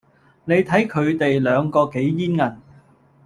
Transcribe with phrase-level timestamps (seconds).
[0.45, 2.57] 你睇佢地兩個幾煙韌